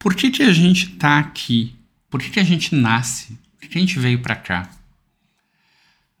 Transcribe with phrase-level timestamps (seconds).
[0.00, 1.76] Por que, que a gente tá aqui?
[2.08, 3.38] Por que, que a gente nasce?
[3.58, 4.70] Por que, a gente veio para cá?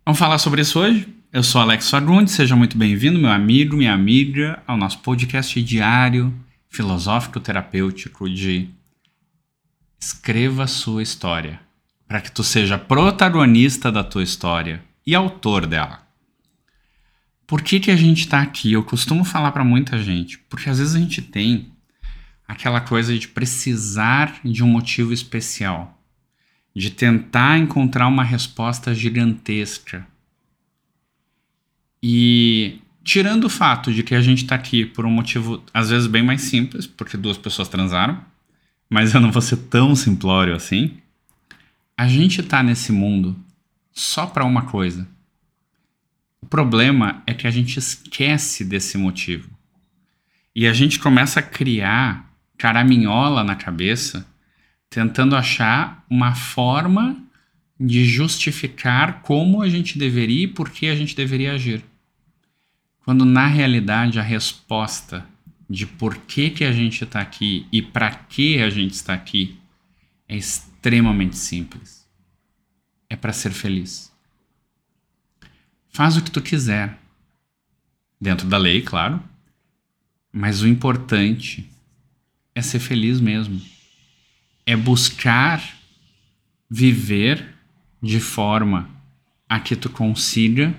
[0.04, 1.08] Vamos falar sobre isso hoje?
[1.32, 6.30] Eu sou Alex Fagundes, seja muito bem-vindo, meu amigo, minha amiga, ao nosso podcast diário
[6.68, 8.68] filosófico terapêutico de
[9.98, 11.58] Escreva sua história,
[12.06, 16.06] para que tu seja protagonista da tua história e autor dela.
[17.46, 18.74] Por que, que a gente está aqui?
[18.74, 21.72] Eu costumo falar para muita gente, porque às vezes a gente tem
[22.50, 25.96] aquela coisa de precisar de um motivo especial,
[26.74, 30.04] de tentar encontrar uma resposta gigantesca.
[32.02, 36.08] E tirando o fato de que a gente está aqui por um motivo às vezes
[36.08, 38.20] bem mais simples, porque duas pessoas transaram,
[38.88, 40.98] mas eu não vou ser tão simplório assim.
[41.96, 43.36] A gente está nesse mundo
[43.92, 45.06] só para uma coisa.
[46.42, 49.48] O problema é que a gente esquece desse motivo.
[50.52, 52.29] E a gente começa a criar
[52.60, 54.26] caraminhola na cabeça,
[54.90, 57.16] tentando achar uma forma
[57.78, 61.82] de justificar como a gente deveria e por que a gente deveria agir.
[63.02, 65.26] Quando na realidade a resposta
[65.70, 69.58] de por que, que a gente está aqui e para que a gente está aqui
[70.28, 72.06] é extremamente simples.
[73.08, 74.12] É para ser feliz.
[75.88, 76.98] Faz o que tu quiser,
[78.20, 79.22] dentro da lei, claro,
[80.30, 81.70] mas o importante
[82.54, 83.60] é ser feliz mesmo.
[84.66, 85.78] É buscar
[86.68, 87.54] viver
[88.02, 88.88] de forma
[89.48, 90.74] a que tu consiga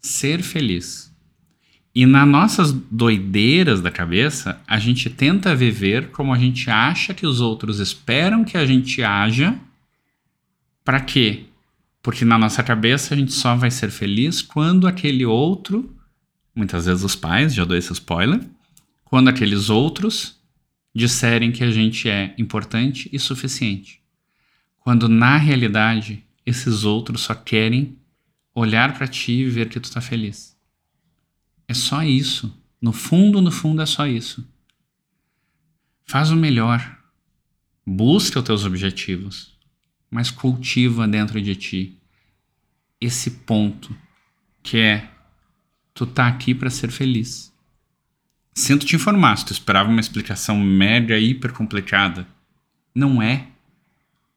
[0.00, 1.12] ser feliz.
[1.94, 7.26] E nas nossas doideiras da cabeça, a gente tenta viver como a gente acha que
[7.26, 9.56] os outros esperam que a gente haja.
[10.84, 11.44] Para quê?
[12.02, 15.88] Porque na nossa cabeça a gente só vai ser feliz quando aquele outro,
[16.54, 18.40] muitas vezes os pais, já dou esse spoiler,
[19.04, 20.36] quando aqueles outros
[20.94, 24.00] disserem que a gente é importante e suficiente.
[24.78, 27.98] Quando na realidade esses outros só querem
[28.54, 30.56] olhar para ti e ver que tu tá feliz.
[31.66, 32.56] É só isso.
[32.80, 34.46] No fundo, no fundo é só isso.
[36.04, 36.98] Faz o melhor.
[37.86, 39.58] Busca os teus objetivos,
[40.10, 41.98] mas cultiva dentro de ti
[43.00, 43.96] esse ponto
[44.62, 45.10] que é
[45.92, 47.53] tu tá aqui para ser feliz.
[48.64, 52.26] Sinto te informar, se tu esperava uma explicação mega hiper complicada,
[52.94, 53.48] não é.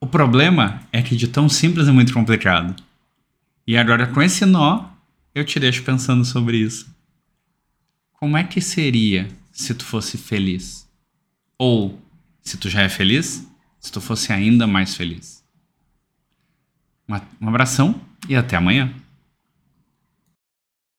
[0.02, 2.76] O problema é que de tão simples é muito complicado.
[3.66, 4.90] E agora com esse nó,
[5.34, 6.94] eu te deixo pensando sobre isso.
[8.12, 10.86] Como é que seria se tu fosse feliz?
[11.58, 11.98] Ou,
[12.42, 13.48] se tu já é feliz,
[13.80, 15.42] se tu fosse ainda mais feliz?
[17.40, 18.94] Um abração e até amanhã.